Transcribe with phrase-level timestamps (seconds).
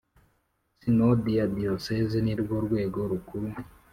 [0.79, 3.49] Sinodi ya Diyoseze nirwo rwego rukuru